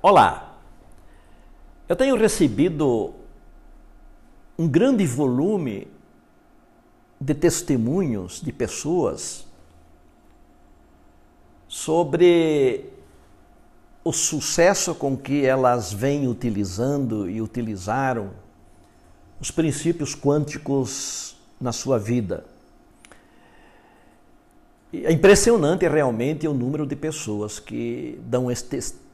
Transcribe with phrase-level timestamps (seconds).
[0.00, 0.56] Olá,
[1.88, 3.14] eu tenho recebido
[4.56, 5.88] um grande volume
[7.20, 9.44] de testemunhos de pessoas
[11.66, 12.92] sobre
[14.04, 18.30] o sucesso com que elas vêm utilizando e utilizaram
[19.40, 22.44] os princípios quânticos na sua vida.
[24.92, 29.07] É impressionante realmente o número de pessoas que dão esse testemunho.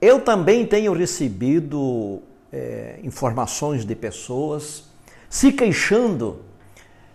[0.00, 2.20] Eu também tenho recebido
[2.52, 4.84] é, informações de pessoas
[5.30, 6.42] se queixando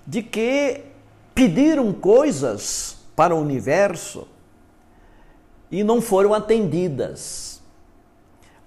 [0.05, 0.81] de que
[1.35, 4.27] pediram coisas para o universo
[5.71, 7.61] e não foram atendidas,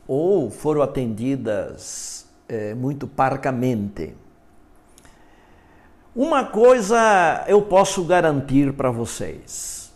[0.07, 4.15] ou foram atendidas é, muito parcamente.
[6.15, 9.93] Uma coisa eu posso garantir para vocês: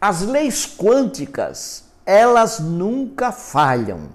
[0.00, 4.08] as leis quânticas, elas nunca falham.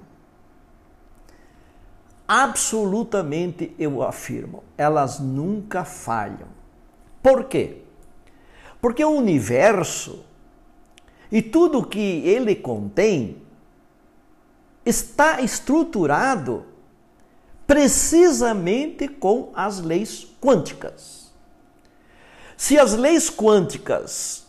[2.28, 6.48] Absolutamente eu afirmo, elas nunca falham.
[7.22, 7.84] Por quê?
[8.82, 10.26] Porque o universo
[11.32, 13.44] e tudo que ele contém
[14.84, 16.66] está estruturado
[17.68, 21.32] precisamente com as leis quânticas.
[22.58, 24.48] Se as leis quânticas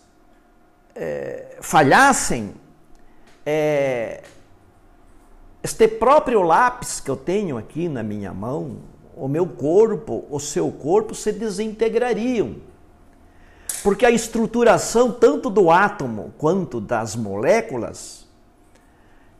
[0.95, 2.64] é, falhassem,
[3.45, 4.23] é,
[5.62, 8.78] este próprio lápis que eu tenho aqui na minha mão,
[9.17, 12.56] o meu corpo, o seu corpo se desintegrariam.
[13.83, 18.27] Porque a estruturação tanto do átomo quanto das moléculas,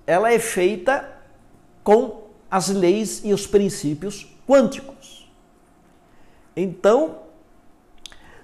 [0.07, 1.11] ela é feita
[1.83, 5.31] com as leis e os princípios quânticos.
[6.57, 7.21] Então,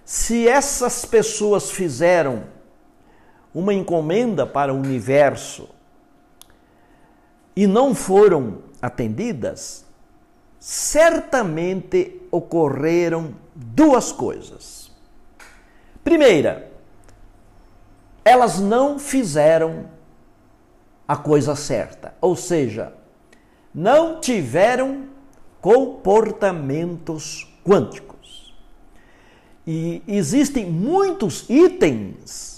[0.05, 2.45] se essas pessoas fizeram
[3.55, 5.69] uma encomenda para o universo
[7.55, 9.85] e não foram atendidas,
[10.59, 14.91] certamente ocorreram duas coisas.
[16.03, 16.71] Primeira,
[18.25, 19.87] elas não fizeram
[21.07, 22.93] a coisa certa, ou seja,
[23.75, 25.07] não tiveram
[25.61, 28.55] comportamentos quânticos.
[29.67, 32.50] E existem muitos itens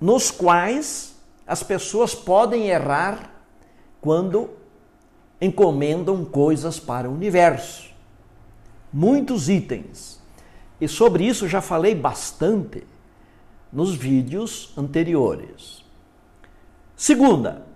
[0.00, 3.30] nos quais as pessoas podem errar
[4.00, 4.50] quando
[5.40, 7.90] encomendam coisas para o universo.
[8.92, 10.20] Muitos itens.
[10.80, 12.86] E sobre isso já falei bastante
[13.72, 15.84] nos vídeos anteriores.
[16.96, 17.66] Segunda,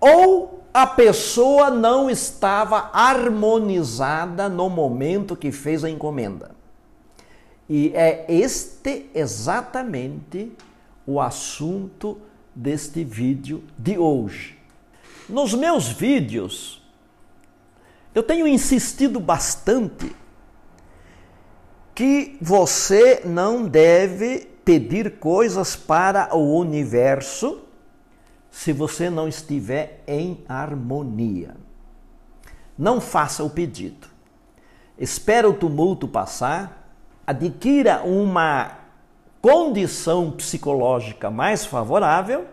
[0.00, 6.50] ou a pessoa não estava harmonizada no momento que fez a encomenda.
[7.68, 10.52] E é este exatamente
[11.06, 12.18] o assunto
[12.54, 14.58] deste vídeo de hoje.
[15.28, 16.82] Nos meus vídeos,
[18.14, 20.14] eu tenho insistido bastante
[21.94, 27.62] que você não deve pedir coisas para o universo
[28.50, 31.56] se você não estiver em harmonia.
[32.76, 34.08] Não faça o pedido.
[34.98, 36.85] Espera o tumulto passar,
[37.26, 38.78] adquira uma
[39.42, 42.46] condição psicológica mais favorável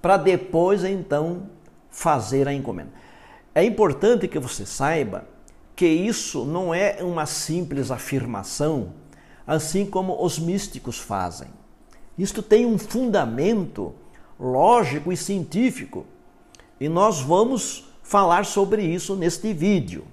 [0.00, 1.48] para depois então
[1.90, 2.90] fazer a encomenda.
[3.54, 5.26] É importante que você saiba
[5.74, 8.92] que isso não é uma simples afirmação,
[9.46, 11.48] assim como os místicos fazem.
[12.18, 13.94] Isto tem um fundamento
[14.38, 16.06] lógico e científico.
[16.80, 20.04] E nós vamos falar sobre isso neste vídeo.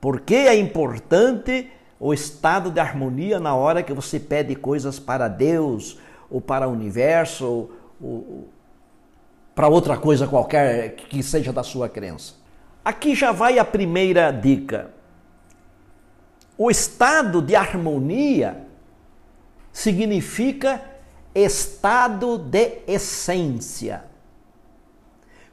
[0.00, 1.70] Por que é importante
[2.04, 6.72] o estado de harmonia na hora que você pede coisas para Deus, ou para o
[6.72, 7.70] universo, ou,
[8.02, 8.48] ou
[9.54, 12.34] para outra coisa qualquer que seja da sua crença?
[12.84, 14.90] Aqui já vai a primeira dica.
[16.58, 18.66] O estado de harmonia
[19.72, 20.82] significa
[21.32, 24.02] estado de essência.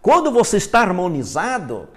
[0.02, 1.90] Quando você está harmonizado,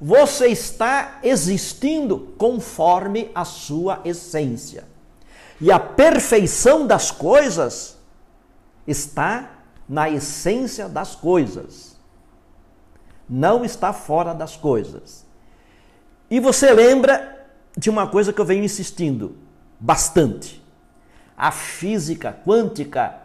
[0.00, 4.84] você está existindo conforme a sua essência.
[5.60, 7.98] E a perfeição das coisas
[8.86, 9.58] está
[9.88, 11.96] na essência das coisas.
[13.28, 15.26] Não está fora das coisas.
[16.30, 17.46] E você lembra
[17.76, 19.36] de uma coisa que eu venho insistindo
[19.80, 20.62] bastante.
[21.36, 23.20] A física quântica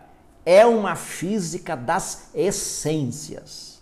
[0.46, 3.81] é uma física das essências.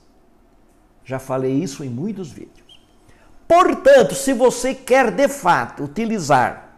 [1.03, 2.60] Já falei isso em muitos vídeos.
[3.51, 6.69] Portanto, se você quer de fato utilizar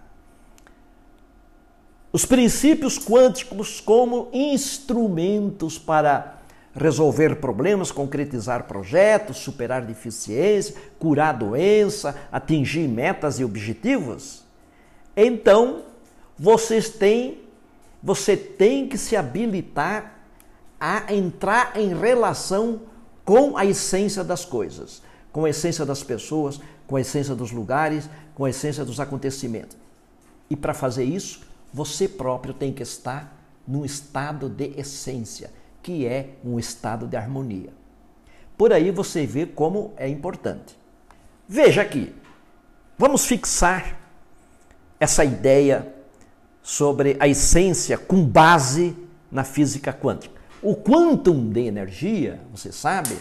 [2.12, 6.38] os princípios quânticos como instrumentos para
[6.74, 14.44] resolver problemas, concretizar projetos, superar deficiências, curar doença, atingir metas e objetivos,
[15.16, 15.84] então
[16.36, 17.40] vocês têm,
[18.02, 20.16] você tem que se habilitar
[20.80, 22.82] a entrar em relação
[23.24, 28.08] com a essência das coisas, com a essência das pessoas, com a essência dos lugares,
[28.36, 29.76] com a essência dos acontecimentos.
[30.50, 31.42] E para fazer isso,
[31.74, 33.36] você próprio tem que estar
[33.68, 35.52] num estado de essência,
[35.82, 37.72] que é um estado de harmonia.
[38.56, 40.78] Por aí você vê como é importante.
[41.50, 42.14] Veja aqui,
[42.98, 44.00] vamos fixar
[45.00, 45.94] essa ideia
[46.62, 48.96] sobre a essência com base
[49.32, 50.40] na física quântica.
[50.62, 53.18] O quantum de energia, você sabe,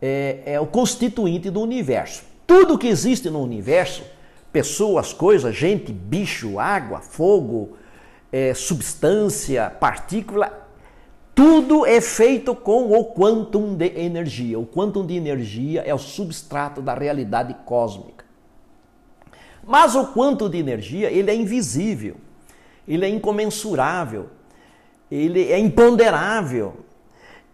[0.00, 2.22] é, é o constituinte do universo.
[2.46, 4.02] Tudo que existe no universo
[4.52, 7.76] pessoas, coisas, gente, bicho, água, fogo,
[8.32, 10.66] é, substância, partícula,
[11.34, 14.58] tudo é feito com o quantum de energia.
[14.58, 18.24] O quantum de energia é o substrato da realidade cósmica.
[19.62, 22.16] Mas o quantum de energia, ele é invisível,
[22.88, 24.30] ele é incomensurável,
[25.10, 26.78] ele é imponderável,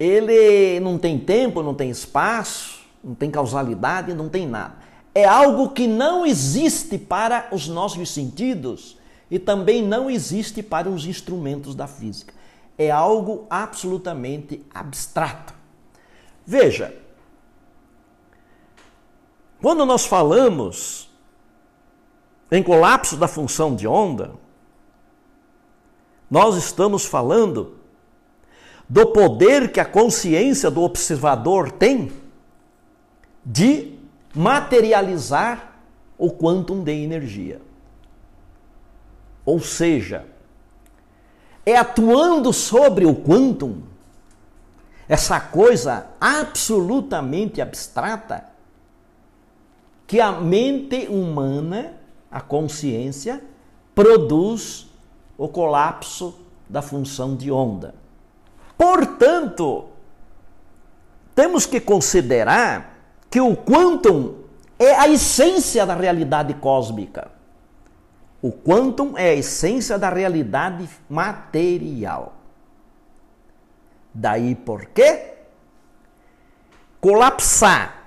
[0.04, 4.84] ele não tem tempo, não tem espaço, não tem causalidade, não tem nada
[5.14, 8.98] é algo que não existe para os nossos sentidos
[9.30, 12.34] e também não existe para os instrumentos da física.
[12.76, 15.54] É algo absolutamente abstrato.
[16.44, 16.94] Veja,
[19.62, 21.08] quando nós falamos
[22.50, 24.32] em colapso da função de onda,
[26.28, 27.76] nós estamos falando
[28.88, 32.12] do poder que a consciência do observador tem
[33.44, 33.98] de
[34.34, 35.74] materializar
[36.18, 37.60] o quantum de energia.
[39.44, 40.26] Ou seja,
[41.66, 43.82] é atuando sobre o quantum,
[45.08, 48.44] essa coisa absolutamente abstrata,
[50.06, 51.94] que a mente humana,
[52.30, 53.42] a consciência,
[53.94, 54.86] produz
[55.36, 56.34] o colapso
[56.68, 57.94] da função de onda.
[58.76, 59.88] Portanto,
[61.34, 62.98] temos que considerar
[63.30, 64.36] que o quantum
[64.78, 67.30] é a essência da realidade cósmica.
[68.42, 72.34] O quantum é a essência da realidade material.
[74.12, 75.34] Daí por quê?
[77.00, 78.04] Colapsar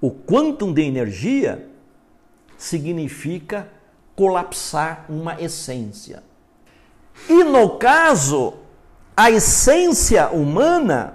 [0.00, 1.68] o quantum de energia
[2.56, 3.68] significa
[4.14, 6.22] colapsar uma essência.
[7.28, 8.54] E no caso,
[9.16, 11.14] a essência humana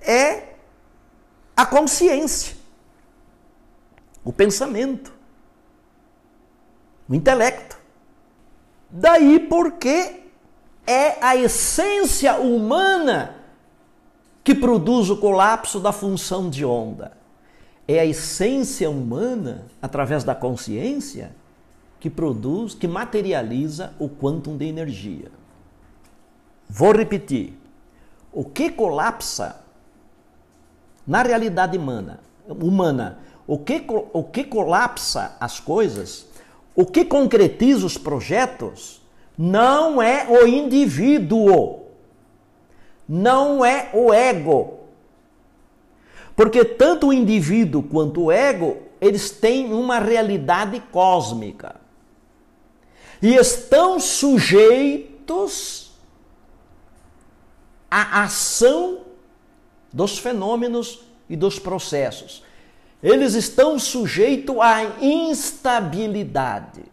[0.00, 0.54] é
[1.56, 2.56] a consciência,
[4.24, 5.12] o pensamento,
[7.08, 7.78] o intelecto.
[8.90, 10.22] Daí porque
[10.84, 13.36] é a essência humana
[14.42, 17.16] que produz o colapso da função de onda.
[17.86, 21.34] É a essência humana, através da consciência,
[22.00, 25.30] que produz, que materializa o quantum de energia.
[26.74, 27.52] Vou repetir.
[28.32, 29.62] O que colapsa
[31.06, 36.26] na realidade humana, humana o, que, o que colapsa as coisas,
[36.74, 39.02] o que concretiza os projetos,
[39.36, 41.82] não é o indivíduo,
[43.06, 44.78] não é o ego.
[46.34, 51.76] Porque tanto o indivíduo quanto o ego, eles têm uma realidade cósmica.
[53.20, 55.81] E estão sujeitos
[57.92, 59.00] à ação
[59.92, 62.42] dos fenômenos e dos processos.
[63.02, 66.84] Eles estão sujeitos à instabilidade.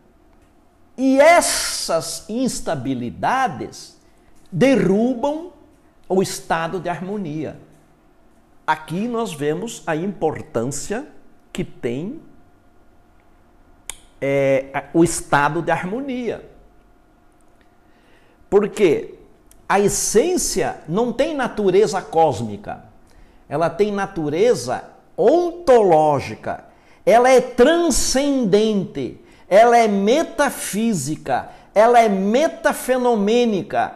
[0.97, 3.97] E essas instabilidades
[4.51, 5.53] derrubam
[6.09, 7.57] o estado de harmonia.
[8.67, 11.07] Aqui nós vemos a importância
[11.53, 12.19] que tem
[14.19, 16.49] é, o estado de harmonia.
[18.49, 19.18] Porque
[19.69, 22.85] a essência não tem natureza cósmica.
[23.47, 24.83] Ela tem natureza
[25.15, 26.65] ontológica,
[27.05, 33.95] ela é transcendente, ela é metafísica, ela é metafenomênica,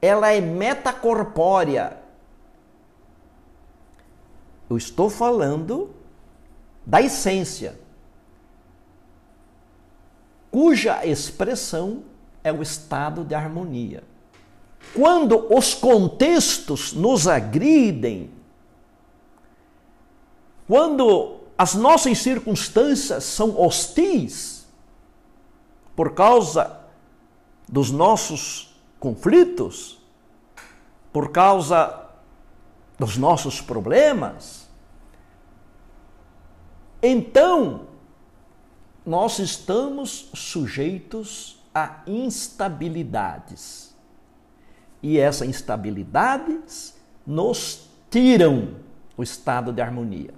[0.00, 1.98] ela é metacorpórea.
[4.70, 5.94] Eu estou falando
[6.86, 7.78] da essência,
[10.50, 12.02] cuja expressão
[12.42, 14.02] é o estado de harmonia.
[14.94, 18.30] Quando os contextos nos agridem,
[20.66, 24.66] quando as nossas circunstâncias são hostis,
[25.94, 26.80] por causa
[27.68, 29.98] dos nossos conflitos,
[31.12, 32.08] por causa
[32.98, 34.68] dos nossos problemas,
[37.02, 37.86] então
[39.04, 43.95] nós estamos sujeitos a instabilidades.
[45.06, 48.70] E essas instabilidades nos tiram
[49.16, 50.34] o estado de harmonia.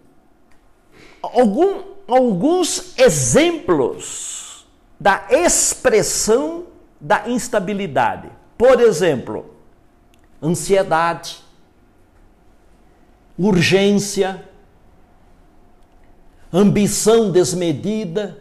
[1.22, 4.66] Algum, alguns exemplos
[5.00, 6.66] da expressão
[7.00, 8.28] da instabilidade.
[8.58, 9.54] Por exemplo,
[10.42, 11.42] ansiedade,
[13.38, 14.46] urgência,
[16.52, 18.38] ambição desmedida,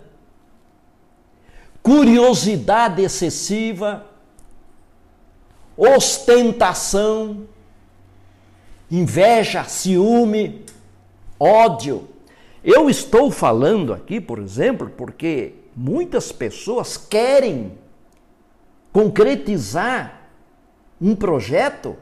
[1.81, 4.06] curiosidade excessiva,
[5.77, 7.47] ostentação,
[8.89, 10.65] inveja, ciúme,
[11.39, 12.07] ódio.
[12.63, 17.77] Eu estou falando aqui, por exemplo, porque muitas pessoas querem
[18.91, 20.29] concretizar
[20.99, 21.95] um projeto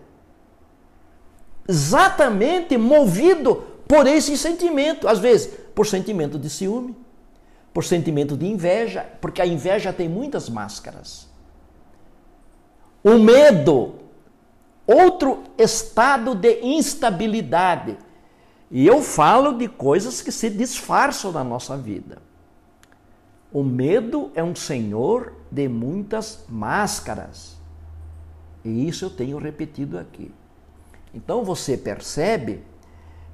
[1.68, 3.56] exatamente movido
[3.88, 6.96] por esse sentimento, às vezes por sentimento de ciúme,
[7.74, 11.25] por sentimento de inveja, porque a inveja tem muitas máscaras.
[13.08, 14.00] O medo,
[14.88, 17.96] outro estado de instabilidade.
[18.72, 22.18] E eu falo de coisas que se disfarçam na nossa vida.
[23.54, 27.56] O medo é um senhor de muitas máscaras.
[28.64, 30.34] E isso eu tenho repetido aqui.
[31.14, 32.64] Então você percebe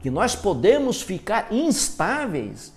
[0.02, 2.74] que nós podemos ficar instáveis.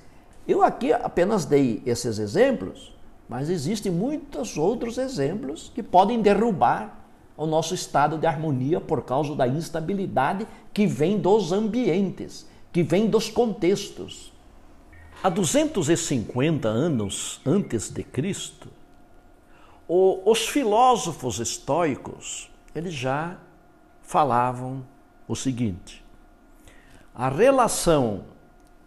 [0.46, 2.93] Eu aqui apenas dei esses exemplos,
[3.28, 7.04] mas existem muitos outros exemplos que podem derrubar
[7.37, 13.09] o nosso estado de harmonia por causa da instabilidade que vem dos ambientes, que vem
[13.09, 14.33] dos contextos.
[15.23, 18.69] Há 250 anos antes de Cristo,
[19.88, 23.38] os filósofos estoicos, eles já
[24.02, 24.85] falavam
[25.26, 26.04] o seguinte:
[27.14, 28.25] a relação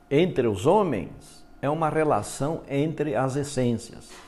[0.10, 4.27] entre os homens é uma relação entre as essências.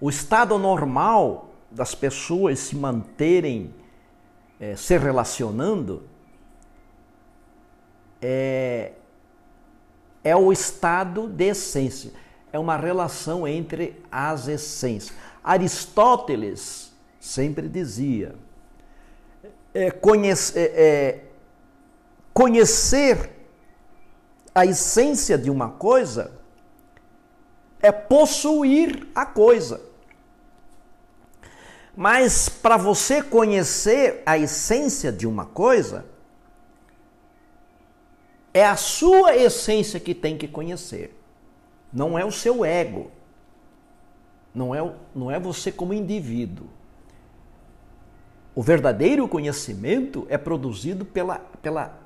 [0.00, 3.74] O estado normal das pessoas se manterem
[4.58, 6.02] é, se relacionando
[8.20, 8.92] é,
[10.22, 12.12] é o estado de essência.
[12.52, 15.16] É uma relação entre as essências.
[15.42, 18.34] Aristóteles sempre dizia:
[19.72, 21.24] é, conhece, é, é,
[22.34, 23.30] conhecer
[24.54, 26.40] a essência de uma coisa
[27.82, 29.89] é possuir a coisa.
[32.02, 36.06] Mas para você conhecer a essência de uma coisa,
[38.54, 41.14] é a sua essência que tem que conhecer,
[41.92, 43.10] não é o seu ego.
[44.54, 46.68] Não é, não é você como indivíduo.
[48.54, 52.00] O verdadeiro conhecimento é produzido pela, pela,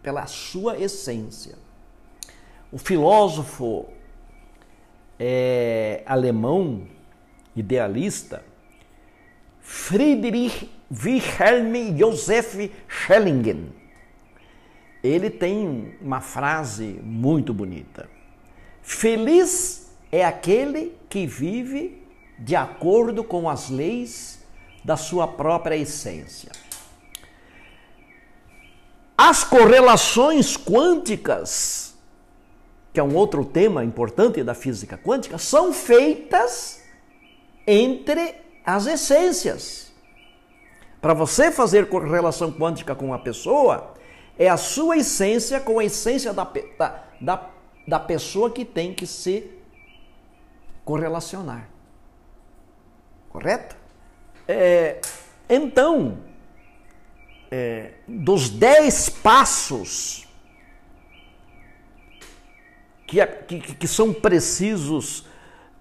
[0.00, 1.58] pela sua essência.
[2.70, 3.86] O filósofo
[5.18, 6.86] é, alemão,
[7.56, 8.44] idealista,
[9.60, 13.72] Friedrich Wilhelm Joseph Schellingen,
[15.02, 18.08] ele tem uma frase muito bonita.
[18.82, 22.02] Feliz é aquele que vive
[22.38, 24.40] de acordo com as leis
[24.84, 26.50] da sua própria essência.
[29.16, 31.94] As correlações quânticas,
[32.92, 36.82] que é um outro tema importante da física quântica, são feitas
[37.66, 39.92] entre as essências.
[41.00, 43.94] Para você fazer correlação quântica com uma pessoa,
[44.38, 46.44] é a sua essência com a essência da,
[46.78, 47.50] da, da
[47.90, 49.50] da pessoa que tem que se
[50.84, 51.68] correlacionar.
[53.28, 53.76] Correto?
[54.46, 55.00] É,
[55.48, 56.18] então,
[57.50, 60.26] é, dos dez passos
[63.06, 65.26] que, que, que são precisos,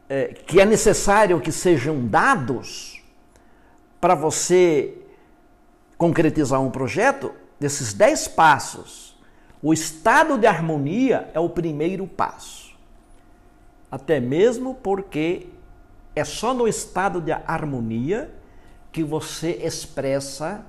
[0.09, 3.01] é, que é necessário que sejam dados
[4.01, 4.97] para você
[5.97, 9.15] concretizar um projeto, desses dez passos,
[9.61, 12.73] o estado de harmonia é o primeiro passo.
[13.91, 15.47] Até mesmo porque
[16.15, 18.33] é só no estado de harmonia
[18.91, 20.65] que você expressa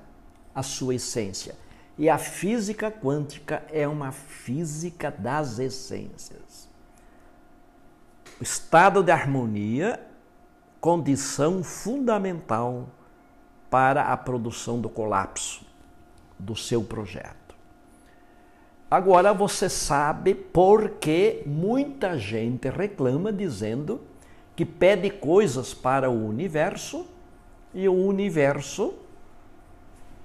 [0.54, 1.54] a sua essência.
[1.97, 6.69] E a física quântica é uma física das essências.
[8.40, 10.00] Estado de harmonia,
[10.80, 12.88] condição fundamental
[13.68, 15.64] para a produção do colapso
[16.38, 17.54] do seu projeto.
[18.90, 24.00] Agora você sabe por que muita gente reclama dizendo
[24.56, 27.06] que pede coisas para o universo
[27.73, 28.94] e o universo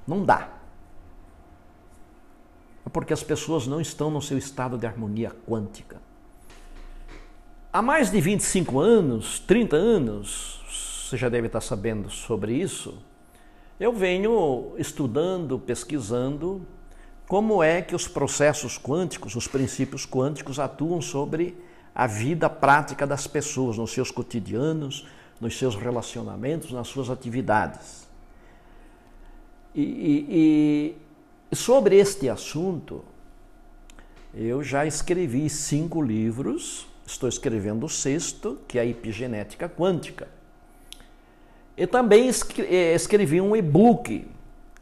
[0.08, 0.50] não dá.
[2.86, 6.02] É porque as pessoas não estão no seu estado de harmonia quântica.
[7.76, 10.62] Há mais de 25 anos, 30 anos,
[11.10, 12.98] você já deve estar sabendo sobre isso,
[13.78, 16.66] eu venho estudando, pesquisando
[17.28, 21.54] como é que os processos quânticos, os princípios quânticos atuam sobre
[21.94, 25.06] a vida prática das pessoas, nos seus cotidianos,
[25.42, 28.08] nos seus relacionamentos, nas suas atividades.
[29.76, 30.98] E, e,
[31.52, 33.04] e sobre este assunto,
[34.34, 40.28] eu já escrevi cinco livros, estou escrevendo o sexto, que é a epigenética quântica.
[41.78, 44.28] E também eh, escrevi um e-book,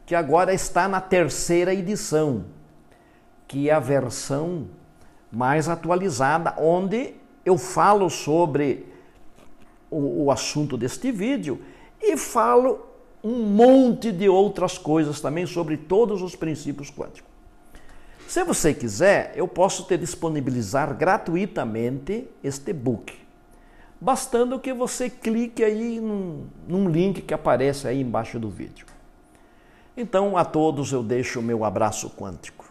[0.06, 2.44] que agora está na terceira edição,
[3.48, 4.68] que é a versão
[5.30, 7.14] mais atualizada, onde
[7.44, 8.86] eu falo sobre
[9.90, 11.60] o, o assunto deste vídeo
[12.00, 12.86] e falo
[13.22, 17.33] um monte de outras coisas também sobre todos os princípios quânticos.
[18.28, 23.24] Se você quiser, eu posso te disponibilizar gratuitamente este book
[24.04, 28.86] bastando que você clique aí num, num link que aparece aí embaixo do vídeo.
[29.96, 32.63] Então, a todos eu deixo o meu abraço quântico.